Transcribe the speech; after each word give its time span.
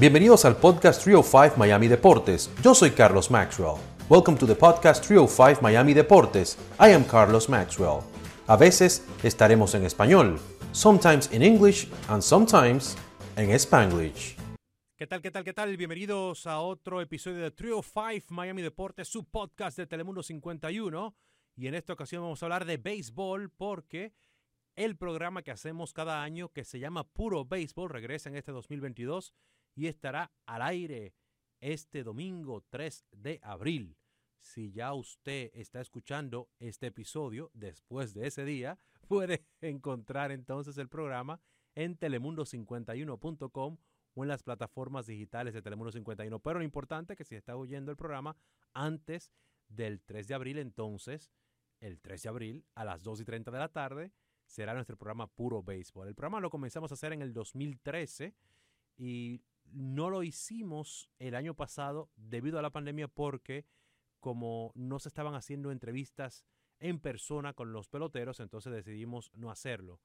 Bienvenidos 0.00 0.44
al 0.44 0.56
podcast 0.56 1.02
305 1.02 1.56
Miami 1.56 1.88
Deportes. 1.88 2.52
Yo 2.62 2.72
soy 2.72 2.92
Carlos 2.92 3.32
Maxwell. 3.32 3.80
Welcome 4.08 4.38
to 4.38 4.46
the 4.46 4.54
podcast 4.54 5.04
305 5.04 5.60
Miami 5.60 5.92
Deportes. 5.92 6.56
I 6.78 6.92
am 6.92 7.02
Carlos 7.02 7.48
Maxwell. 7.48 8.04
A 8.46 8.56
veces 8.56 9.04
estaremos 9.24 9.74
en 9.74 9.84
español, 9.84 10.38
sometimes 10.70 11.32
in 11.32 11.42
English 11.42 11.88
and 12.06 12.22
sometimes 12.22 12.96
en 13.34 13.50
Spanglish. 13.50 14.36
¿Qué 14.96 15.08
tal, 15.08 15.20
qué 15.20 15.32
tal, 15.32 15.42
qué 15.42 15.52
tal? 15.52 15.76
Bienvenidos 15.76 16.46
a 16.46 16.60
otro 16.60 17.00
episodio 17.00 17.42
de 17.42 17.50
305 17.50 18.32
Miami 18.32 18.62
Deportes, 18.62 19.08
su 19.08 19.24
podcast 19.24 19.78
de 19.78 19.88
Telemundo 19.88 20.22
51. 20.22 21.16
Y 21.56 21.66
en 21.66 21.74
esta 21.74 21.94
ocasión 21.94 22.22
vamos 22.22 22.40
a 22.40 22.46
hablar 22.46 22.66
de 22.66 22.76
béisbol 22.76 23.50
porque 23.50 24.12
el 24.78 24.96
programa 24.96 25.42
que 25.42 25.50
hacemos 25.50 25.92
cada 25.92 26.22
año 26.22 26.50
que 26.50 26.62
se 26.64 26.78
llama 26.78 27.02
Puro 27.02 27.44
Béisbol 27.44 27.90
regresa 27.90 28.28
en 28.28 28.36
este 28.36 28.52
2022 28.52 29.34
y 29.74 29.88
estará 29.88 30.30
al 30.46 30.62
aire 30.62 31.16
este 31.58 32.04
domingo 32.04 32.64
3 32.70 33.04
de 33.10 33.40
abril. 33.42 33.96
Si 34.38 34.70
ya 34.70 34.94
usted 34.94 35.50
está 35.52 35.80
escuchando 35.80 36.48
este 36.60 36.86
episodio 36.86 37.50
después 37.54 38.14
de 38.14 38.28
ese 38.28 38.44
día, 38.44 38.78
puede 39.08 39.44
encontrar 39.60 40.30
entonces 40.30 40.78
el 40.78 40.88
programa 40.88 41.40
en 41.74 41.98
telemundo51.com 41.98 43.78
o 44.14 44.22
en 44.22 44.28
las 44.28 44.44
plataformas 44.44 45.06
digitales 45.06 45.54
de 45.54 45.62
Telemundo 45.62 45.90
51. 45.90 46.38
Pero 46.38 46.60
lo 46.60 46.64
importante 46.64 47.14
es 47.14 47.16
que 47.16 47.24
si 47.24 47.34
está 47.34 47.56
oyendo 47.56 47.90
el 47.90 47.96
programa 47.96 48.36
antes 48.74 49.32
del 49.66 50.00
3 50.02 50.28
de 50.28 50.34
abril, 50.34 50.58
entonces 50.58 51.32
el 51.80 52.00
3 52.00 52.22
de 52.22 52.28
abril 52.28 52.64
a 52.76 52.84
las 52.84 53.02
2 53.02 53.22
y 53.22 53.24
30 53.24 53.50
de 53.50 53.58
la 53.58 53.72
tarde 53.72 54.12
será 54.48 54.74
nuestro 54.74 54.96
programa 54.96 55.28
Puro 55.28 55.62
Béisbol. 55.62 56.08
El 56.08 56.14
programa 56.14 56.40
lo 56.40 56.50
comenzamos 56.50 56.90
a 56.90 56.94
hacer 56.94 57.12
en 57.12 57.22
el 57.22 57.32
2013 57.32 58.34
y 58.96 59.42
no 59.70 60.10
lo 60.10 60.22
hicimos 60.22 61.10
el 61.18 61.34
año 61.34 61.54
pasado 61.54 62.10
debido 62.16 62.58
a 62.58 62.62
la 62.62 62.70
pandemia 62.70 63.06
porque 63.06 63.66
como 64.20 64.72
no 64.74 64.98
se 64.98 65.10
estaban 65.10 65.34
haciendo 65.34 65.70
entrevistas 65.70 66.44
en 66.80 66.98
persona 66.98 67.52
con 67.52 67.72
los 67.72 67.88
peloteros, 67.88 68.40
entonces 68.40 68.72
decidimos 68.72 69.30
no 69.34 69.50
hacerlo 69.50 70.00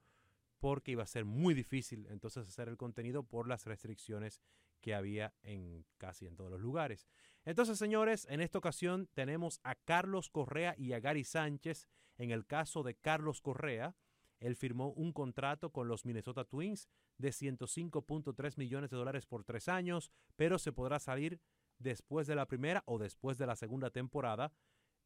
porque 0.60 0.92
iba 0.92 1.04
a 1.04 1.08
ser 1.08 1.26
muy 1.26 1.54
difícil 1.54 2.08
entonces 2.10 2.48
hacer 2.48 2.70
el 2.70 2.78
contenido 2.78 3.24
por 3.24 3.48
las 3.48 3.66
restricciones 3.66 4.42
que 4.80 4.94
había 4.94 5.34
en 5.42 5.86
casi 5.98 6.28
en 6.28 6.36
todos 6.36 6.52
los 6.52 6.62
lugares. 6.62 7.08
Entonces, 7.46 7.78
señores, 7.78 8.28
en 8.30 8.42
esta 8.42 8.60
ocasión 8.60 9.10
tenemos 9.14 9.60
a 9.64 9.76
Carlos 9.76 10.30
Correa 10.30 10.76
y 10.78 10.94
a 10.94 11.00
Gary 11.00 11.24
Sánchez. 11.24 11.88
En 12.18 12.32
el 12.32 12.46
caso 12.46 12.84
de 12.84 12.96
Carlos 12.96 13.42
Correa, 13.42 13.96
él 14.44 14.58
firmó 14.58 14.92
un 14.92 15.14
contrato 15.14 15.72
con 15.72 15.88
los 15.88 16.04
Minnesota 16.04 16.44
Twins 16.44 16.90
de 17.18 17.30
105.3 17.30 18.58
millones 18.58 18.90
de 18.90 18.98
dólares 18.98 19.26
por 19.26 19.46
tres 19.46 19.70
años, 19.70 20.12
pero 20.36 20.60
se 20.60 20.74
podrá 20.74 21.00
salir 21.00 21.40
después 21.80 22.28
de 22.28 22.36
la 22.36 22.46
primera 22.46 22.84
o 22.86 23.00
después 23.00 23.38
de 23.38 23.48
la 23.48 23.56
segunda 23.56 23.90
temporada. 23.90 24.52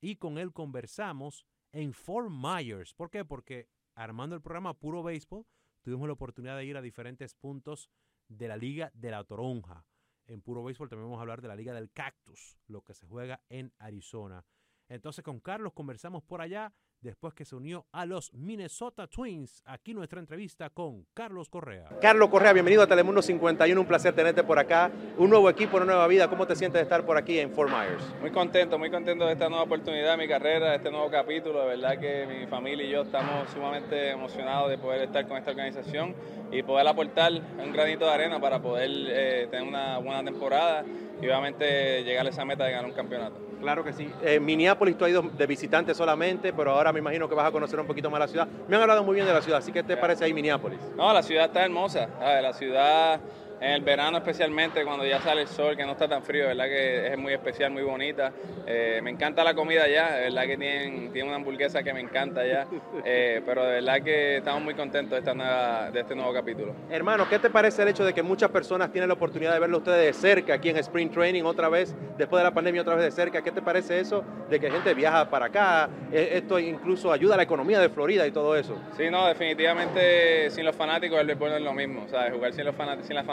Y 0.01 0.15
con 0.15 0.39
él 0.39 0.53
conversamos 0.53 1.45
en 1.71 1.93
Fort 1.93 2.31
Myers. 2.31 2.95
¿Por 2.95 3.11
qué? 3.11 3.25
Porque 3.25 3.69
armando 3.93 4.35
el 4.35 4.41
programa 4.41 4.73
Puro 4.73 5.03
Béisbol, 5.03 5.45
tuvimos 5.83 6.07
la 6.07 6.13
oportunidad 6.13 6.57
de 6.57 6.65
ir 6.65 6.75
a 6.75 6.81
diferentes 6.81 7.35
puntos 7.35 7.91
de 8.27 8.47
la 8.47 8.57
Liga 8.57 8.89
de 8.95 9.11
la 9.11 9.23
Toronja. 9.23 9.85
En 10.25 10.41
Puro 10.41 10.63
Béisbol 10.63 10.89
también 10.89 11.05
vamos 11.05 11.19
a 11.19 11.21
hablar 11.21 11.43
de 11.43 11.47
la 11.47 11.55
Liga 11.55 11.75
del 11.75 11.91
Cactus, 11.91 12.57
lo 12.65 12.81
que 12.81 12.95
se 12.95 13.05
juega 13.05 13.43
en 13.49 13.71
Arizona. 13.77 14.43
Entonces 14.89 15.23
con 15.23 15.39
Carlos 15.39 15.73
conversamos 15.73 16.23
por 16.23 16.41
allá 16.41 16.73
después 17.07 17.33
que 17.33 17.45
se 17.45 17.55
unió 17.55 17.85
a 17.93 18.05
los 18.05 18.33
Minnesota 18.33 19.07
Twins. 19.07 19.63
Aquí 19.65 19.93
nuestra 19.93 20.19
entrevista 20.19 20.69
con 20.69 21.05
Carlos 21.13 21.47
Correa. 21.49 21.87
Carlos 22.01 22.29
Correa, 22.29 22.51
bienvenido 22.51 22.83
a 22.83 22.87
Telemundo 22.87 23.21
51, 23.21 23.79
un 23.79 23.87
placer 23.87 24.13
tenerte 24.13 24.43
por 24.43 24.59
acá. 24.59 24.91
Un 25.17 25.29
nuevo 25.29 25.49
equipo, 25.49 25.77
una 25.77 25.85
nueva 25.85 26.05
vida. 26.07 26.29
¿Cómo 26.29 26.45
te 26.45 26.55
sientes 26.55 26.79
de 26.79 26.83
estar 26.83 27.05
por 27.05 27.17
aquí 27.17 27.39
en 27.39 27.51
Fort 27.51 27.71
Myers? 27.71 28.03
Muy 28.19 28.31
contento, 28.31 28.77
muy 28.77 28.91
contento 28.91 29.25
de 29.25 29.31
esta 29.31 29.47
nueva 29.47 29.63
oportunidad 29.63 30.11
de 30.11 30.17
mi 30.17 30.27
carrera, 30.27 30.71
de 30.71 30.75
este 30.75 30.91
nuevo 30.91 31.09
capítulo. 31.09 31.61
De 31.61 31.67
verdad 31.77 31.97
que 31.97 32.27
mi 32.27 32.45
familia 32.47 32.85
y 32.85 32.89
yo 32.89 33.03
estamos 33.03 33.49
sumamente 33.51 34.11
emocionados 34.11 34.69
de 34.69 34.77
poder 34.77 35.03
estar 35.03 35.25
con 35.29 35.37
esta 35.37 35.51
organización 35.51 36.13
y 36.51 36.61
poder 36.61 36.87
aportar 36.87 37.31
un 37.31 37.71
granito 37.71 38.03
de 38.05 38.11
arena 38.11 38.41
para 38.41 38.61
poder 38.61 38.91
eh, 38.91 39.47
tener 39.49 39.65
una 39.65 39.97
buena 39.99 40.25
temporada 40.25 40.83
y 41.21 41.25
obviamente 41.25 42.03
llegar 42.03 42.25
a 42.25 42.29
esa 42.29 42.45
meta 42.45 42.65
de 42.65 42.71
ganar 42.71 42.85
un 42.85 42.95
campeonato. 42.95 43.35
Claro 43.59 43.83
que 43.83 43.93
sí. 43.93 44.11
Eh, 44.23 44.39
Minneapolis 44.39 44.97
tú 44.97 45.05
has 45.05 45.11
ido 45.11 45.23
de 45.23 45.47
visitante 45.47 45.93
solamente, 45.95 46.53
pero 46.53 46.71
ahora 46.71 46.93
me 46.93 46.99
imagino 46.99 47.27
que 47.27 47.35
vas 47.35 47.47
a 47.47 47.51
conocer 47.51 47.79
un 47.79 47.87
poquito 47.87 48.09
más 48.09 48.19
la 48.19 48.27
ciudad. 48.27 48.47
Me 48.67 48.75
han 48.75 48.81
hablado 48.83 49.03
muy 49.03 49.15
bien 49.15 49.25
de 49.25 49.33
la 49.33 49.41
ciudad, 49.41 49.59
así 49.59 49.71
que 49.71 49.81
¿qué 49.81 49.87
te 49.87 49.97
parece 49.97 50.25
ahí 50.25 50.33
Minneapolis? 50.33 50.79
No, 50.95 51.11
la 51.13 51.23
ciudad 51.23 51.45
está 51.45 51.65
hermosa. 51.65 52.07
La 52.19 52.53
ciudad 52.53 53.19
en 53.59 53.71
el 53.71 53.81
verano 53.81 54.17
especialmente 54.17 54.83
cuando 54.83 55.05
ya 55.05 55.21
sale 55.21 55.41
el 55.41 55.47
sol, 55.47 55.75
que 55.75 55.85
no 55.85 55.93
está 55.93 56.07
tan 56.07 56.23
frío, 56.23 56.47
verdad 56.47 56.65
que 56.65 57.07
es 57.07 57.17
muy 57.17 57.33
especial, 57.33 57.71
muy 57.71 57.83
bonita. 57.83 58.31
Eh, 58.65 58.99
me 59.03 59.09
encanta 59.09 59.43
la 59.43 59.53
comida 59.53 59.83
allá, 59.83 60.11
de 60.11 60.21
verdad 60.23 60.43
que 60.43 60.57
tienen, 60.57 61.11
tienen 61.11 61.29
una 61.29 61.37
hamburguesa 61.37 61.83
que 61.83 61.93
me 61.93 61.99
encanta 61.99 62.41
allá, 62.41 62.67
eh, 63.05 63.41
pero 63.45 63.63
de 63.63 63.73
verdad 63.75 64.01
que 64.03 64.37
estamos 64.37 64.61
muy 64.61 64.73
contentos 64.73 65.11
de, 65.11 65.19
esta 65.19 65.33
nueva, 65.33 65.91
de 65.91 65.99
este 65.99 66.15
nuevo 66.15 66.33
capítulo. 66.33 66.73
Hermano, 66.89 67.27
¿qué 67.29 67.39
te 67.39 67.49
parece 67.49 67.81
el 67.81 67.89
hecho 67.89 68.05
de 68.05 68.13
que 68.13 68.23
muchas 68.23 68.51
personas 68.51 68.91
tienen 68.91 69.07
la 69.07 69.15
oportunidad 69.15 69.53
de 69.53 69.59
verlo 69.59 69.77
ustedes 69.77 70.05
de 70.05 70.13
cerca 70.13 70.55
aquí 70.55 70.69
en 70.69 70.77
Spring 70.77 71.09
Training 71.09 71.43
otra 71.43 71.69
vez, 71.69 71.95
después 72.17 72.39
de 72.39 72.43
la 72.43 72.53
pandemia 72.53 72.81
otra 72.81 72.95
vez 72.95 73.05
de 73.05 73.11
cerca? 73.11 73.41
¿Qué 73.41 73.51
te 73.51 73.61
parece 73.61 73.99
eso 73.99 74.23
de 74.49 74.59
que 74.59 74.69
gente 74.69 74.93
viaja 74.93 75.29
para 75.29 75.47
acá? 75.47 75.89
Eh, 76.11 76.31
esto 76.33 76.59
incluso 76.59 77.11
ayuda 77.11 77.33
a 77.33 77.37
la 77.37 77.43
economía 77.43 77.79
de 77.79 77.89
Florida 77.89 78.25
y 78.27 78.31
todo 78.31 78.55
eso. 78.55 78.77
Sí, 78.95 79.09
no, 79.09 79.27
definitivamente 79.27 80.49
sin 80.51 80.65
los 80.65 80.75
fanáticos 80.75 81.19
el 81.19 81.27
béisbol 81.27 81.49
no 81.49 81.55
es 81.57 81.61
lo 81.63 81.73
mismo, 81.73 82.05
o 82.05 82.31
jugar 82.31 82.53
sin, 82.53 82.65
los 82.65 82.75
sin 83.01 83.15
la 83.15 83.23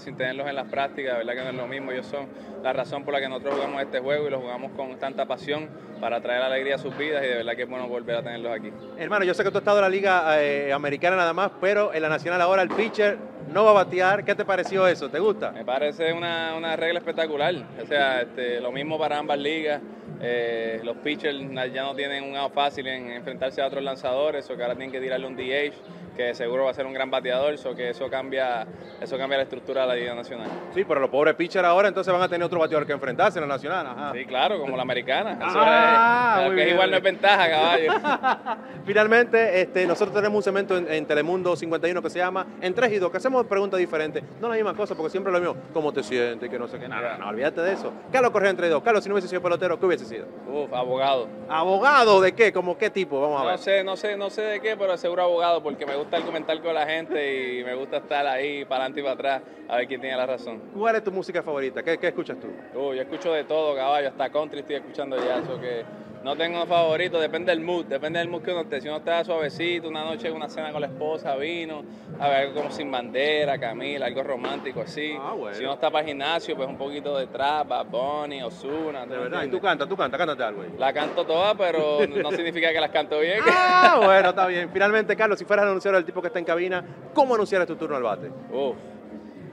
sin 0.00 0.16
tenerlos 0.16 0.48
en 0.48 0.54
las 0.54 0.68
prácticas, 0.68 1.18
verdad 1.18 1.34
que 1.34 1.42
no 1.42 1.50
es 1.50 1.56
lo 1.56 1.66
mismo. 1.66 1.92
Ellos 1.92 2.06
son 2.06 2.26
la 2.62 2.72
razón 2.72 3.04
por 3.04 3.14
la 3.14 3.20
que 3.20 3.28
nosotros 3.28 3.54
jugamos 3.54 3.82
este 3.82 4.00
juego 4.00 4.26
y 4.26 4.30
lo 4.30 4.40
jugamos 4.40 4.72
con 4.72 4.98
tanta 4.98 5.26
pasión 5.26 5.68
para 6.00 6.20
traer 6.20 6.42
alegría 6.42 6.76
a 6.76 6.78
sus 6.78 6.96
vidas 6.96 7.22
y 7.24 7.28
de 7.28 7.36
verdad 7.36 7.54
que 7.56 7.62
es 7.62 7.68
bueno 7.68 7.88
volver 7.88 8.16
a 8.16 8.22
tenerlos 8.22 8.52
aquí. 8.52 8.72
Hermano, 8.96 9.24
yo 9.24 9.34
sé 9.34 9.42
que 9.42 9.50
tú 9.50 9.58
has 9.58 9.62
estado 9.62 9.78
en 9.78 9.82
la 9.82 9.88
Liga 9.88 10.42
eh, 10.42 10.72
Americana 10.72 11.16
nada 11.16 11.32
más, 11.32 11.50
pero 11.60 11.92
en 11.92 12.02
la 12.02 12.08
Nacional 12.08 12.40
ahora 12.40 12.62
el 12.62 12.68
pitcher 12.68 13.18
no 13.52 13.64
va 13.64 13.70
a 13.70 13.74
batear. 13.74 14.24
¿Qué 14.24 14.34
te 14.34 14.44
pareció 14.44 14.86
eso? 14.86 15.08
¿Te 15.08 15.18
gusta? 15.18 15.52
Me 15.52 15.64
parece 15.64 16.12
una, 16.12 16.54
una 16.56 16.76
regla 16.76 16.98
espectacular. 16.98 17.54
O 17.82 17.86
sea, 17.86 18.22
este, 18.22 18.60
lo 18.60 18.72
mismo 18.72 18.98
para 18.98 19.18
ambas 19.18 19.38
ligas. 19.38 19.80
Eh, 20.20 20.80
los 20.82 20.96
pitchers 20.96 21.38
ya 21.72 21.82
no 21.84 21.94
tienen 21.94 22.24
un 22.24 22.36
out 22.36 22.52
fácil 22.52 22.86
en 22.88 23.10
enfrentarse 23.10 23.62
a 23.62 23.66
otros 23.66 23.82
lanzadores, 23.84 24.48
o 24.50 24.56
que 24.56 24.62
ahora 24.62 24.74
tienen 24.74 24.90
que 24.90 25.00
tirarle 25.00 25.26
un 25.26 25.36
DH 25.36 25.74
que 26.18 26.34
seguro 26.34 26.64
va 26.64 26.72
a 26.72 26.74
ser 26.74 26.84
un 26.84 26.92
gran 26.92 27.08
bateador, 27.12 27.54
eso 27.54 27.76
que 27.76 27.90
eso 27.90 28.10
cambia, 28.10 28.66
eso 29.00 29.16
cambia 29.16 29.38
la 29.38 29.44
estructura 29.44 29.82
de 29.82 29.86
la 29.86 29.94
Liga 29.94 30.14
Nacional. 30.16 30.48
Sí, 30.74 30.84
pero 30.84 30.98
los 30.98 31.10
pobres 31.10 31.36
pitchers 31.36 31.64
ahora 31.64 31.86
entonces 31.86 32.12
van 32.12 32.20
a 32.20 32.28
tener 32.28 32.44
otro 32.44 32.58
bateador 32.58 32.84
que 32.84 32.92
enfrentarse 32.92 33.38
en 33.38 33.48
la 33.48 33.54
Nacional. 33.54 33.86
Ajá. 33.86 34.12
Sí, 34.12 34.26
claro, 34.26 34.58
como 34.58 34.76
la 34.76 34.82
americana. 34.82 35.38
Ah, 35.40 36.50
que 36.52 36.70
igual 36.70 36.90
no 36.90 36.96
es 36.96 37.02
ventaja, 37.04 37.48
caballo. 37.48 37.92
Finalmente, 38.84 39.60
este, 39.60 39.86
nosotros 39.86 40.12
tenemos 40.16 40.38
un 40.38 40.42
cemento 40.42 40.76
en, 40.76 41.06
Telemundo 41.06 41.54
51 41.54 42.02
que 42.02 42.10
se 42.10 42.18
llama 42.18 42.46
En 42.60 42.74
3 42.74 42.92
y 42.92 42.98
2, 42.98 43.10
que 43.12 43.16
hacemos 43.18 43.46
preguntas 43.46 43.78
diferentes. 43.78 44.24
No 44.40 44.48
la 44.48 44.56
misma 44.56 44.74
cosa, 44.74 44.96
porque 44.96 45.10
siempre 45.10 45.32
lo 45.32 45.38
mismo. 45.38 45.56
¿Cómo 45.72 45.92
te 45.92 46.02
sientes? 46.02 46.50
Que 46.50 46.58
no 46.58 46.66
sé 46.66 46.80
qué. 46.80 46.88
Nada, 46.88 47.16
no, 47.16 47.28
olvídate 47.28 47.60
de 47.60 47.74
eso. 47.74 47.92
Carlos 48.10 48.32
Correa 48.32 48.50
entre 48.50 48.68
dos. 48.68 48.82
Carlos, 48.82 49.04
si 49.04 49.08
no 49.08 49.14
hubiese 49.14 49.28
sido 49.28 49.40
pelotero, 49.40 49.78
¿qué 49.78 49.86
hubiese 49.86 50.04
sido? 50.04 50.26
Uf, 50.52 50.72
abogado. 50.72 51.28
¿Abogado 51.48 52.20
de 52.20 52.32
qué? 52.32 52.52
¿Cómo 52.52 52.76
qué 52.76 52.90
tipo? 52.90 53.20
Vamos 53.20 53.40
a 53.40 53.44
ver. 53.44 53.52
No 53.52 53.58
sé, 53.58 53.84
no 53.84 53.96
sé, 53.96 54.16
no 54.16 54.30
sé 54.30 54.42
de 54.42 54.60
qué, 54.60 54.76
pero 54.76 54.96
seguro 54.96 55.22
abogado, 55.22 55.62
porque 55.62 55.86
me 55.86 55.94
gusta 55.94 56.07
gusta 56.08 56.24
comentar 56.24 56.62
con 56.62 56.74
la 56.74 56.86
gente 56.86 57.58
y 57.60 57.64
me 57.64 57.74
gusta 57.74 57.98
estar 57.98 58.26
ahí 58.26 58.64
para 58.64 58.84
adelante 58.84 59.00
y 59.00 59.02
para 59.02 59.14
atrás 59.14 59.42
a 59.68 59.76
ver 59.76 59.86
quién 59.86 60.00
tiene 60.00 60.16
la 60.16 60.24
razón. 60.24 60.58
¿Cuál 60.72 60.96
es 60.96 61.04
tu 61.04 61.12
música 61.12 61.42
favorita? 61.42 61.82
¿Qué, 61.82 61.98
qué 61.98 62.08
escuchas 62.08 62.38
tú? 62.40 62.48
yo 62.72 62.94
escucho 62.94 63.32
de 63.32 63.44
todo, 63.44 63.76
caballo, 63.76 64.08
hasta 64.08 64.30
country 64.30 64.60
estoy 64.60 64.76
escuchando 64.76 65.16
ya, 65.18 65.38
eso 65.38 65.60
que 65.60 65.84
no 66.22 66.36
tengo 66.36 66.66
favorito, 66.66 67.18
depende 67.20 67.52
del 67.52 67.60
mood, 67.60 67.86
depende 67.86 68.18
del 68.18 68.28
mood 68.28 68.42
que 68.42 68.50
uno 68.50 68.62
esté. 68.62 68.80
Si 68.80 68.88
uno 68.88 68.98
está 68.98 69.24
suavecito, 69.24 69.88
una 69.88 70.04
noche, 70.04 70.30
una 70.30 70.48
cena 70.48 70.72
con 70.72 70.80
la 70.80 70.88
esposa, 70.88 71.36
vino, 71.36 71.84
a 72.18 72.28
ver 72.28 72.36
algo 72.38 72.54
como 72.54 72.70
Sin 72.70 72.90
Bandera, 72.90 73.58
Camila, 73.58 74.06
algo 74.06 74.22
romántico 74.22 74.82
así. 74.82 75.14
Ah, 75.18 75.34
si 75.52 75.62
uno 75.62 75.74
está 75.74 75.90
para 75.90 76.02
el 76.02 76.08
gimnasio, 76.08 76.56
pues 76.56 76.68
un 76.68 76.76
poquito 76.76 77.16
de 77.16 77.26
trap, 77.28 77.68
Bad 77.68 77.86
Bunny, 77.86 78.42
Ozuna. 78.42 79.06
De 79.06 79.16
verdad, 79.16 79.44
y 79.44 79.50
tú 79.50 79.60
cantas, 79.60 79.88
tú 79.88 79.96
cantas, 79.96 80.18
cántate 80.18 80.42
algo. 80.42 80.64
La 80.78 80.92
canto 80.92 81.24
toda, 81.24 81.54
pero 81.54 82.06
no 82.06 82.30
significa 82.32 82.72
que 82.72 82.80
las 82.80 82.90
canto 82.90 83.20
bien. 83.20 83.40
Ah, 83.46 84.00
bueno, 84.04 84.30
está 84.30 84.46
bien. 84.46 84.70
Finalmente, 84.72 85.16
Carlos, 85.16 85.38
si 85.38 85.44
fueras 85.44 85.64
el 85.64 85.70
anunciador 85.70 85.98
del 85.98 86.04
tipo 86.04 86.20
que 86.20 86.28
está 86.28 86.38
en 86.38 86.44
cabina, 86.44 86.84
¿cómo 87.14 87.34
anunciaras 87.34 87.66
tu 87.66 87.76
turno 87.76 87.96
al 87.96 88.02
bate? 88.02 88.30
Uf 88.50 88.76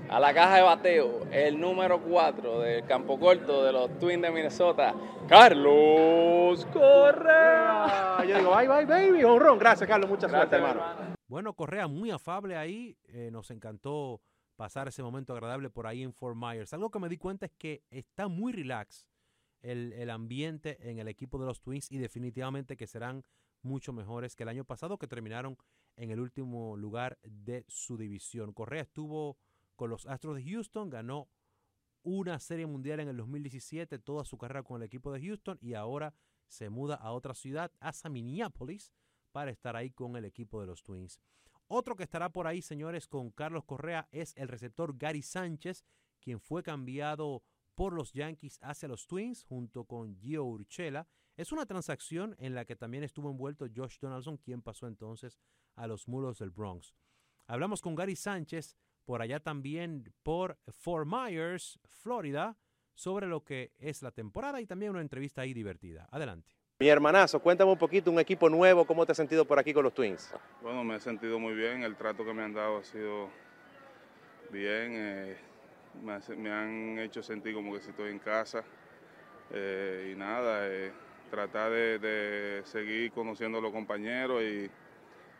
a 0.09 0.19
la 0.19 0.33
caja 0.33 0.57
de 0.57 0.61
bateo, 0.61 1.27
el 1.31 1.59
número 1.59 2.01
4 2.01 2.59
del 2.59 2.85
campo 2.85 3.19
corto 3.19 3.63
de 3.63 3.71
los 3.71 3.97
Twins 3.99 4.21
de 4.21 4.31
Minnesota, 4.31 4.93
Carlos 5.27 6.65
Correa. 6.71 8.23
Yo 8.27 8.37
digo, 8.37 8.55
bye, 8.55 8.67
bye, 8.67 8.85
baby, 8.85 9.23
honrón. 9.23 9.57
Gracias, 9.57 9.87
Carlos. 9.87 10.09
Muchas 10.09 10.31
gracias, 10.31 10.53
hermano. 10.53 11.15
Bueno, 11.27 11.53
Correa, 11.53 11.87
muy 11.87 12.11
afable 12.11 12.55
ahí. 12.55 12.97
Eh, 13.07 13.29
nos 13.31 13.49
encantó 13.51 14.21
pasar 14.55 14.87
ese 14.87 15.03
momento 15.03 15.33
agradable 15.33 15.69
por 15.69 15.87
ahí 15.87 16.03
en 16.03 16.13
Fort 16.13 16.37
Myers. 16.37 16.73
Algo 16.73 16.91
que 16.91 16.99
me 16.99 17.09
di 17.09 17.17
cuenta 17.17 17.47
es 17.47 17.51
que 17.57 17.83
está 17.89 18.27
muy 18.27 18.53
relax 18.53 19.07
el, 19.61 19.93
el 19.93 20.09
ambiente 20.09 20.77
en 20.89 20.99
el 20.99 21.07
equipo 21.07 21.39
de 21.39 21.45
los 21.45 21.61
Twins 21.61 21.91
y 21.91 21.97
definitivamente 21.97 22.77
que 22.77 22.87
serán 22.87 23.23
mucho 23.63 23.91
mejores 23.91 24.35
que 24.35 24.43
el 24.43 24.49
año 24.49 24.63
pasado, 24.63 24.97
que 24.97 25.07
terminaron 25.07 25.57
en 25.97 26.11
el 26.11 26.19
último 26.19 26.77
lugar 26.77 27.17
de 27.23 27.65
su 27.67 27.97
división. 27.97 28.53
Correa 28.53 28.83
estuvo 28.83 29.37
con 29.75 29.89
los 29.89 30.05
Astros 30.05 30.35
de 30.35 30.43
Houston, 30.43 30.89
ganó 30.89 31.29
una 32.03 32.39
serie 32.39 32.67
mundial 32.67 32.99
en 32.99 33.09
el 33.09 33.17
2017, 33.17 33.99
toda 33.99 34.25
su 34.25 34.37
carrera 34.37 34.63
con 34.63 34.81
el 34.81 34.85
equipo 34.85 35.11
de 35.11 35.21
Houston 35.25 35.57
y 35.61 35.73
ahora 35.73 36.13
se 36.47 36.69
muda 36.69 36.95
a 36.95 37.11
otra 37.11 37.33
ciudad, 37.33 37.71
hasta 37.79 38.09
Minneapolis, 38.09 38.91
para 39.31 39.51
estar 39.51 39.75
ahí 39.75 39.91
con 39.91 40.15
el 40.15 40.25
equipo 40.25 40.61
de 40.61 40.67
los 40.67 40.83
Twins. 40.83 41.19
Otro 41.67 41.95
que 41.95 42.03
estará 42.03 42.29
por 42.29 42.45
ahí, 42.45 42.61
señores, 42.61 43.07
con 43.07 43.31
Carlos 43.31 43.65
Correa 43.65 44.07
es 44.11 44.33
el 44.37 44.47
receptor 44.47 44.95
Gary 44.97 45.23
Sánchez, 45.23 45.83
quien 46.19 46.39
fue 46.39 46.61
cambiado 46.61 47.43
por 47.73 47.93
los 47.93 48.13
Yankees 48.13 48.59
hacia 48.61 48.87
los 48.87 49.07
Twins 49.07 49.43
junto 49.43 49.85
con 49.85 50.15
Gio 50.15 50.45
Urchela. 50.45 51.07
Es 51.35 51.51
una 51.51 51.65
transacción 51.65 52.35
en 52.39 52.55
la 52.55 52.65
que 52.65 52.75
también 52.75 53.03
estuvo 53.03 53.29
envuelto 53.29 53.65
Josh 53.75 53.97
Donaldson, 53.99 54.37
quien 54.37 54.61
pasó 54.61 54.87
entonces 54.87 55.39
a 55.75 55.87
los 55.87 56.07
Mulos 56.07 56.37
del 56.37 56.51
Bronx. 56.51 56.93
Hablamos 57.47 57.81
con 57.81 57.95
Gary 57.95 58.15
Sánchez, 58.15 58.77
por 59.05 59.21
allá 59.21 59.39
también 59.39 60.11
por 60.23 60.57
Fort 60.67 61.07
Myers, 61.07 61.79
Florida, 61.85 62.57
sobre 62.93 63.27
lo 63.27 63.43
que 63.43 63.71
es 63.77 64.01
la 64.01 64.11
temporada 64.11 64.59
y 64.59 64.65
también 64.65 64.91
una 64.91 65.01
entrevista 65.01 65.41
ahí 65.41 65.53
divertida. 65.53 66.07
Adelante. 66.11 66.55
Mi 66.79 66.89
hermanazo, 66.89 67.39
cuéntame 67.39 67.71
un 67.71 67.77
poquito, 67.77 68.11
un 68.11 68.19
equipo 68.19 68.49
nuevo, 68.49 68.85
¿cómo 68.85 69.05
te 69.05 69.13
has 69.13 69.17
sentido 69.17 69.45
por 69.45 69.57
aquí 69.57 69.73
con 69.73 69.83
los 69.83 69.93
Twins? 69.93 70.33
Bueno, 70.61 70.83
me 70.83 70.97
he 70.97 70.99
sentido 70.99 71.39
muy 71.39 71.53
bien, 71.53 71.83
el 71.83 71.95
trato 71.95 72.25
que 72.25 72.33
me 72.33 72.43
han 72.43 72.53
dado 72.53 72.79
ha 72.79 72.83
sido 72.83 73.29
bien, 74.51 74.91
eh, 74.93 75.37
me, 76.03 76.51
han 76.51 76.99
hecho 76.99 77.23
sentir 77.23 77.53
como 77.53 77.73
que 77.73 77.79
si 77.79 77.91
estoy 77.91 78.11
en 78.11 78.19
casa 78.19 78.63
eh, 79.51 80.11
y 80.13 80.19
nada, 80.19 80.67
eh, 80.67 80.91
tratar 81.31 81.71
de, 81.71 82.61
seguir 82.65 83.11
conociendo 83.13 83.59
a 83.59 83.61
los 83.61 83.71
compañeros 83.71 84.41
y, 84.43 84.69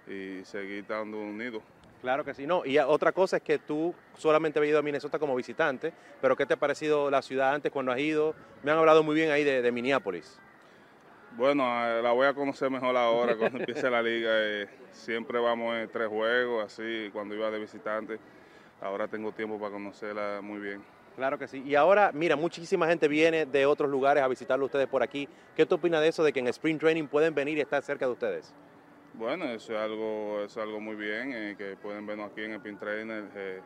y 0.10 0.46
seguir 0.46 0.80
estando 0.80 1.20
unidos. 1.20 1.62
Claro 2.06 2.24
que 2.24 2.36
sí, 2.36 2.46
no. 2.46 2.64
Y 2.64 2.78
otra 2.78 3.12
cosa 3.12 3.38
es 3.38 3.42
que 3.42 3.58
tú 3.58 3.92
solamente 4.16 4.60
habías 4.60 4.74
ido 4.74 4.78
a 4.78 4.84
Minnesota 4.84 5.18
como 5.18 5.36
visitante, 5.36 5.92
pero 6.22 6.36
¿qué 6.36 6.46
te 6.46 6.54
ha 6.54 6.58
parecido 6.58 7.10
la 7.10 7.24
ciudad 7.24 7.56
antes 7.56 7.72
cuando 7.72 7.92
has 7.92 7.98
ido? 7.98 8.36
Me 8.62 8.70
han 8.70 8.78
hablado 8.78 9.02
muy 9.02 9.16
bien 9.16 9.32
ahí 9.32 9.44
de, 9.44 9.72
Minneapolis. 9.72 10.40
Bueno, 11.32 11.64
eh, 11.64 12.04
la 12.04 12.12
voy 12.12 12.28
a 12.28 12.36
conocer 12.36 12.70
mejor 12.70 12.96
ahora 12.96 13.36
cuando 13.40 13.58
empiece 13.58 13.90
la 13.90 14.04
liga. 14.04 14.30
Eh, 14.34 14.68
siempre 14.92 15.40
vamos 15.40 15.76
en 15.78 15.90
tres 15.90 16.08
juegos, 16.08 16.66
así, 16.66 17.10
cuando 17.12 17.34
iba 17.34 17.50
de 17.50 17.58
visitante. 17.58 18.20
Ahora 18.82 19.08
tengo 19.08 19.32
tiempo 19.32 19.58
para 19.58 19.72
conocerla 19.72 20.42
muy 20.44 20.60
bien. 20.60 20.84
Claro 21.16 21.40
que 21.40 21.48
sí. 21.48 21.64
Y 21.66 21.74
ahora, 21.74 22.12
mira, 22.14 22.36
muchísima 22.36 22.86
gente 22.86 23.08
viene 23.08 23.48
de 23.48 23.66
otros 23.66 23.90
lugares 23.90 24.22
a 24.22 24.28
visitarlo 24.28 24.66
ustedes 24.66 24.86
por 24.86 25.02
aquí. 25.02 25.28
¿Qué 25.56 25.66
tú 25.66 25.74
opinas 25.74 26.02
de 26.02 26.10
eso, 26.10 26.24
de 26.24 26.32
que 26.32 26.40
en 26.40 26.50
Spring 26.50 26.78
Training 26.78 27.08
pueden 27.08 27.34
venir 27.34 27.58
y 27.58 27.62
estar 27.62 27.82
cerca 27.82 28.06
de 28.06 28.12
ustedes? 28.12 28.54
Bueno, 29.18 29.46
eso 29.46 29.74
es 29.74 29.80
algo, 29.80 30.42
es 30.44 30.58
algo 30.58 30.82
muy 30.82 30.96
bien, 30.96 31.32
eh, 31.34 31.56
que 31.58 31.78
pueden 31.78 32.06
vernos 32.06 32.32
aquí 32.32 32.42
en 32.44 32.52
el 32.52 32.60
Pin 32.60 32.78
Trainer, 32.78 33.24
eh, 33.34 33.62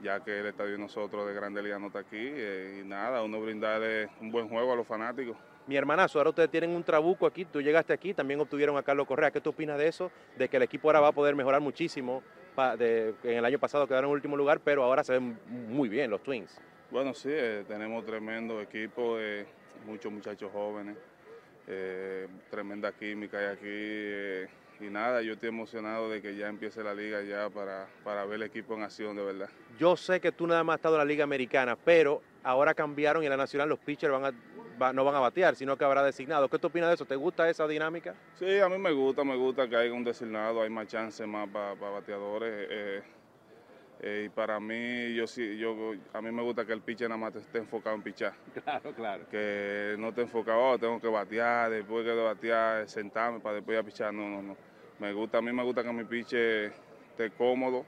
ya 0.00 0.24
que 0.24 0.40
el 0.40 0.46
estadio 0.46 0.72
de 0.72 0.78
nosotros 0.78 1.26
de 1.26 1.34
Grande 1.34 1.62
Liga 1.62 1.78
no 1.78 1.88
está 1.88 1.98
aquí. 1.98 2.16
Eh, 2.16 2.80
y 2.80 2.88
nada, 2.88 3.22
uno 3.22 3.38
brindarle 3.38 4.08
un 4.18 4.32
buen 4.32 4.48
juego 4.48 4.72
a 4.72 4.76
los 4.76 4.86
fanáticos. 4.86 5.36
Mi 5.66 5.76
hermanazo, 5.76 6.18
ahora 6.18 6.30
ustedes 6.30 6.50
tienen 6.50 6.70
un 6.70 6.82
trabuco 6.82 7.26
aquí, 7.26 7.44
tú 7.44 7.60
llegaste 7.60 7.92
aquí, 7.92 8.14
también 8.14 8.40
obtuvieron 8.40 8.78
a 8.78 8.82
Carlos 8.82 9.06
Correa. 9.06 9.30
¿Qué 9.30 9.42
tú 9.42 9.50
opinas 9.50 9.76
de 9.76 9.88
eso? 9.88 10.10
De 10.38 10.48
que 10.48 10.56
el 10.56 10.62
equipo 10.62 10.88
ahora 10.88 11.00
va 11.00 11.08
a 11.08 11.12
poder 11.12 11.36
mejorar 11.36 11.60
muchísimo. 11.60 12.22
en 12.56 13.14
el 13.22 13.44
año 13.44 13.58
pasado 13.58 13.86
quedaron 13.86 14.08
en 14.08 14.14
último 14.14 14.38
lugar, 14.38 14.60
pero 14.64 14.82
ahora 14.84 15.04
se 15.04 15.12
ven 15.12 15.38
muy 15.68 15.90
bien 15.90 16.10
los 16.10 16.22
Twins. 16.22 16.58
Bueno, 16.90 17.12
sí, 17.12 17.30
tenemos 17.68 18.06
tremendo 18.06 18.58
equipo, 18.62 19.18
muchos 19.84 20.10
muchachos 20.10 20.50
jóvenes, 20.50 20.96
tremenda 22.50 22.90
química 22.92 23.38
y 23.42 23.46
aquí 23.46 24.50
y 24.80 24.90
nada, 24.90 25.22
yo 25.22 25.32
estoy 25.32 25.48
emocionado 25.48 26.08
de 26.08 26.22
que 26.22 26.36
ya 26.36 26.48
empiece 26.48 26.82
la 26.82 26.94
liga 26.94 27.22
ya 27.22 27.50
para, 27.50 27.86
para 28.04 28.24
ver 28.24 28.36
el 28.36 28.42
equipo 28.44 28.74
en 28.74 28.82
acción 28.82 29.16
de 29.16 29.24
verdad. 29.24 29.48
Yo 29.78 29.96
sé 29.96 30.20
que 30.20 30.32
tú 30.32 30.46
nada 30.46 30.62
más 30.64 30.74
has 30.74 30.78
estado 30.78 30.94
en 30.96 30.98
la 30.98 31.04
liga 31.04 31.24
americana, 31.24 31.76
pero 31.76 32.22
ahora 32.42 32.74
cambiaron 32.74 33.22
y 33.22 33.26
en 33.26 33.30
la 33.30 33.36
nacional 33.36 33.68
los 33.68 33.78
pitchers 33.78 34.12
van 34.12 34.24
a, 34.26 34.92
no 34.92 35.04
van 35.04 35.14
a 35.14 35.20
batear, 35.20 35.56
sino 35.56 35.76
que 35.76 35.84
habrá 35.84 36.02
designado. 36.02 36.48
¿Qué 36.48 36.58
tú 36.58 36.68
opinas 36.68 36.90
de 36.90 36.94
eso? 36.94 37.04
¿Te 37.04 37.16
gusta 37.16 37.48
esa 37.48 37.66
dinámica? 37.66 38.14
Sí, 38.38 38.58
a 38.60 38.68
mí 38.68 38.78
me 38.78 38.92
gusta, 38.92 39.24
me 39.24 39.36
gusta 39.36 39.68
que 39.68 39.76
haya 39.76 39.92
un 39.92 40.04
designado, 40.04 40.62
hay 40.62 40.70
más 40.70 40.86
chance 40.86 41.26
más 41.26 41.48
para 41.48 41.74
bateadores. 41.74 42.68
Eh, 42.70 43.02
eh, 44.00 44.22
y 44.26 44.28
para 44.28 44.60
mí, 44.60 45.12
yo 45.14 45.26
sí, 45.26 45.58
yo, 45.58 45.92
a 46.12 46.22
mí 46.22 46.30
me 46.30 46.42
gusta 46.42 46.64
que 46.64 46.72
el 46.72 46.82
pitcher 46.82 47.08
nada 47.08 47.18
más 47.18 47.34
esté 47.34 47.58
enfocado 47.58 47.96
en 47.96 48.02
pichar. 48.02 48.32
Claro, 48.64 48.92
claro. 48.92 49.24
Que 49.30 49.96
no 49.98 50.08
esté 50.08 50.22
enfocado, 50.22 50.60
oh, 50.60 50.78
tengo 50.78 51.00
que 51.00 51.08
batear, 51.08 51.70
después 51.70 52.04
que 52.04 52.12
batear, 52.12 52.88
sentarme 52.88 53.40
para 53.40 53.56
después 53.56 53.76
ya 53.76 53.82
pichar. 53.82 54.14
No, 54.14 54.28
no, 54.28 54.42
no. 54.42 54.67
Me 54.98 55.12
gusta, 55.12 55.38
a 55.38 55.42
mí 55.42 55.52
me 55.52 55.62
gusta 55.62 55.82
que 55.82 55.92
mi 55.92 56.04
piche 56.04 56.66
esté 56.66 57.30
cómodo, 57.36 57.84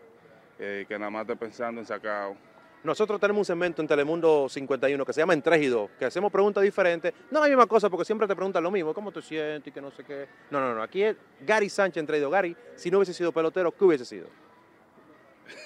eh, 0.59 0.85
que 0.87 0.99
nada 0.99 1.11
más 1.11 1.23
esté 1.23 1.37
pensando 1.37 1.81
en 1.81 1.87
sacado. 1.87 2.37
Nosotros 2.83 3.21
tenemos 3.21 3.41
un 3.41 3.45
segmento 3.45 3.83
en 3.83 3.89
Telemundo 3.89 4.49
51 4.49 5.05
que 5.05 5.13
se 5.13 5.21
llama 5.21 5.35
En 5.35 5.43
3 5.43 5.63
y 5.63 5.67
2, 5.67 5.91
que 5.99 6.07
hacemos 6.07 6.33
preguntas 6.33 6.63
diferentes. 6.63 7.13
No 7.31 7.41
la 7.41 7.49
misma 7.49 7.67
cosa, 7.67 7.91
porque 7.91 8.07
siempre 8.07 8.27
te 8.27 8.35
preguntan 8.35 8.63
lo 8.63 8.71
mismo, 8.71 8.95
¿cómo 8.95 9.13
te 9.13 9.21
sientes 9.21 9.67
y 9.67 9.73
que 9.73 9.83
no 9.83 9.91
sé 9.91 10.05
qué? 10.05 10.29
No, 10.51 10.61
no, 10.61 10.75
no, 10.75 10.83
aquí 10.83 11.03
es 11.03 11.17
Gary 11.41 11.69
Sánchez 11.69 12.01
en 12.01 12.07
3 12.07 12.19
y 12.19 12.23
2. 12.23 12.33
Gary, 12.33 12.57
si 12.77 12.91
no 12.91 12.99
hubiese 12.99 13.13
sido 13.13 13.33
pelotero, 13.33 13.73
¿qué 13.73 13.85
hubiese 13.85 14.05
sido? 14.05 14.29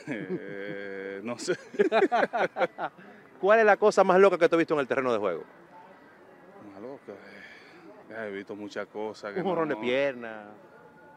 Eh, 0.09 1.21
no 1.23 1.39
sé. 1.39 1.57
¿Cuál 3.41 3.59
es 3.61 3.67
la 3.67 3.77
cosa 3.77 4.03
más 4.03 4.19
loca 4.19 4.39
que 4.39 4.49
tú 4.49 4.57
has 4.57 4.59
visto 4.59 4.75
en 4.75 4.81
el 4.81 4.89
terreno 4.89 5.13
de 5.13 5.19
juego? 5.19 5.45
Más 6.73 6.83
loca. 6.83 7.13
Eh, 8.11 8.29
he 8.29 8.31
visto 8.31 8.57
muchas 8.57 8.87
cosas. 8.87 9.37
un 9.37 9.43
jorrón 9.43 9.69
de 9.69 9.77
pierna. 9.77 10.47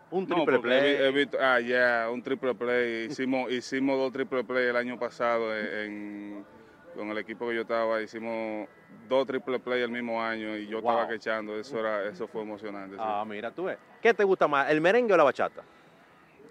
Un 0.10 0.26
triple 0.26 0.60
play. 0.60 1.28
ah, 1.40 1.60
ya, 1.60 2.10
un 2.12 2.22
triple 2.22 2.56
play. 2.56 3.06
Hicimos, 3.06 3.52
hicimos 3.52 3.98
dos 3.98 4.12
triple 4.12 4.44
play 4.44 4.68
el 4.68 4.76
año 4.76 4.98
pasado 4.98 5.48
con 6.96 7.10
el 7.10 7.18
equipo 7.18 7.48
que 7.50 7.56
yo 7.56 7.62
estaba. 7.62 8.02
Hicimos 8.02 8.68
dos 9.08 9.28
triple 9.28 9.60
play 9.60 9.82
el 9.82 9.92
mismo 9.92 10.22
año 10.22 10.56
y 10.58 10.68
yo 10.68 10.80
estaba 10.80 11.08
quechando. 11.08 11.60
Eso, 11.60 11.80
era, 11.80 12.06
eso 12.06 12.28
fue 12.28 12.42
emocionante. 12.42 12.96
Ah, 13.00 13.24
mira, 13.28 13.52
tú 13.52 13.66
ves. 13.66 13.78
¿Qué 14.02 14.14
te 14.14 14.24
gusta 14.24 14.48
más, 14.48 14.70
el 14.70 14.82
merengue 14.82 15.14
o 15.14 15.18
la 15.18 15.24
bachata? 15.24 15.62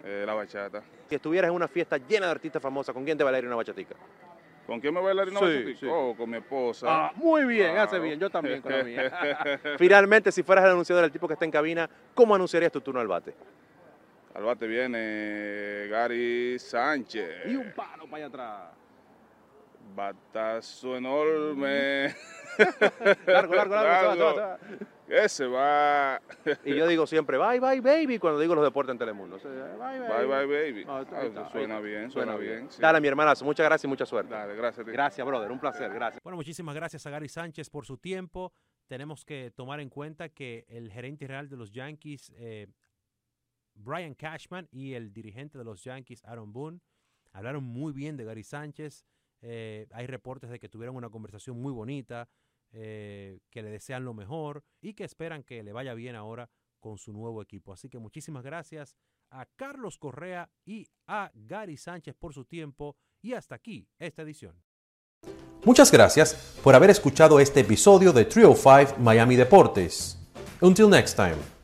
Eh, 0.03 0.23
la 0.25 0.33
bachata. 0.33 0.83
Si 1.09 1.15
estuvieras 1.15 1.49
en 1.49 1.55
una 1.55 1.67
fiesta 1.67 1.97
llena 1.97 2.27
de 2.27 2.31
artistas 2.33 2.61
famosos, 2.61 2.93
¿con 2.93 3.03
quién 3.03 3.17
te 3.17 3.23
bailaría 3.23 3.47
una 3.47 3.55
bachatica? 3.55 3.95
¿Con 4.67 4.81
quién 4.81 4.93
me 4.93 4.99
bailaría 4.99 5.31
una 5.31 5.75
sí, 5.75 5.87
Oh, 5.89 6.13
con 6.17 6.29
mi 6.29 6.37
esposa. 6.37 6.87
Ah, 6.89 7.11
muy 7.15 7.45
bien, 7.45 7.77
hace 7.77 7.99
bien. 7.99 8.19
Yo 8.19 8.29
también 8.29 8.61
con 8.61 8.77
la 8.77 8.83
mía. 8.83 9.57
Finalmente, 9.77 10.29
si 10.29 10.43
fueras 10.43 10.65
el 10.65 10.71
anunciador 10.71 11.03
del 11.03 11.11
tipo 11.11 11.25
que 11.25 11.35
está 11.35 11.45
en 11.45 11.51
cabina, 11.51 11.89
¿cómo 12.13 12.35
anunciarías 12.35 12.71
tu 12.71 12.81
turno 12.81 12.99
al 12.99 13.07
bate? 13.07 13.33
Al 14.35 14.43
bate 14.43 14.67
viene 14.67 15.87
Gary 15.89 16.59
Sánchez. 16.59 17.45
Y 17.47 17.55
un 17.55 17.71
palo 17.71 18.05
para 18.07 18.17
allá 18.17 18.25
atrás. 18.27 18.61
Batazo 19.95 20.97
enorme. 20.97 22.13
largo, 23.25 23.55
largo, 23.55 23.73
largo. 23.73 24.15
largo. 24.35 24.57
Ese 25.07 25.47
va. 25.47 26.21
y 26.65 26.75
yo 26.75 26.85
digo 26.87 27.07
siempre, 27.07 27.37
bye, 27.37 27.59
bye, 27.59 27.79
baby, 27.81 28.19
cuando 28.19 28.39
digo 28.39 28.55
los 28.55 28.63
deportes 28.63 28.91
en 28.91 28.97
Telemundo. 28.97 29.37
Bye, 29.37 29.99
bye, 29.99 30.25
bye, 30.25 30.45
baby. 30.45 30.85
Ah, 30.87 31.05
ah, 31.09 31.49
suena 31.51 31.79
bien, 31.79 32.11
suena, 32.11 32.35
bien. 32.35 32.67
Dale, 32.77 32.99
mi 32.99 33.07
hermanazo, 33.07 33.45
muchas 33.45 33.65
gracias 33.65 33.85
y 33.85 33.87
mucha 33.87 34.05
suerte. 34.05 34.33
Dale, 34.33 34.55
gracias. 34.55 34.85
Gracias, 34.85 35.25
brother, 35.25 35.51
un 35.51 35.59
placer, 35.59 35.93
gracias. 35.93 36.21
Bueno, 36.23 36.35
muchísimas 36.35 36.75
gracias 36.75 37.05
a 37.05 37.09
Gary 37.09 37.29
Sánchez 37.29 37.69
por 37.69 37.85
su 37.85 37.97
tiempo. 37.97 38.51
Tenemos 38.87 39.23
que 39.23 39.51
tomar 39.55 39.79
en 39.79 39.89
cuenta 39.89 40.29
que 40.29 40.65
el 40.69 40.91
gerente 40.91 41.27
real 41.27 41.49
de 41.49 41.57
los 41.57 41.71
Yankees, 41.71 42.31
eh, 42.35 42.67
Brian 43.75 44.13
Cashman, 44.13 44.67
y 44.71 44.93
el 44.93 45.13
dirigente 45.13 45.57
de 45.57 45.63
los 45.63 45.83
Yankees, 45.83 46.23
Aaron 46.25 46.51
Boone, 46.51 46.79
hablaron 47.31 47.63
muy 47.63 47.93
bien 47.93 48.17
de 48.17 48.25
Gary 48.25 48.43
Sánchez. 48.43 49.05
Eh, 49.41 49.87
hay 49.91 50.07
reportes 50.07 50.49
de 50.49 50.59
que 50.59 50.67
tuvieron 50.67 50.95
una 50.95 51.09
conversación 51.09 51.61
muy 51.61 51.71
bonita. 51.71 52.27
Eh, 52.73 53.39
que 53.49 53.61
le 53.61 53.69
desean 53.69 54.03
lo 54.03 54.13
mejor 54.13 54.63
y 54.81 54.93
que 54.93 55.05
esperan 55.05 55.43
que 55.43 55.63
le 55.63 55.71
vaya 55.71 55.93
bien 55.93 56.15
ahora 56.15 56.49
con 56.79 56.97
su 56.97 57.13
nuevo 57.13 57.41
equipo. 57.41 57.73
Así 57.73 57.89
que 57.89 57.97
muchísimas 57.97 58.43
gracias 58.43 58.95
a 59.31 59.45
Carlos 59.55 59.97
Correa 59.97 60.49
y 60.65 60.87
a 61.07 61.31
Gary 61.33 61.77
Sánchez 61.77 62.15
por 62.15 62.33
su 62.33 62.45
tiempo 62.45 62.97
y 63.21 63.33
hasta 63.33 63.55
aquí 63.55 63.87
esta 63.99 64.21
edición. 64.21 64.61
Muchas 65.65 65.91
gracias 65.91 66.59
por 66.63 66.75
haber 66.75 66.89
escuchado 66.89 67.39
este 67.39 67.61
episodio 67.61 68.13
de 68.13 68.25
Trio 68.25 68.53
5 68.55 68.99
Miami 68.99 69.35
Deportes. 69.35 70.17
Until 70.61 70.89
next 70.89 71.15
time. 71.15 71.56